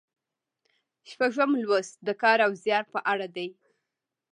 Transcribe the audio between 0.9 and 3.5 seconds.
شپږم لوست د کار او زیار په اړه دی.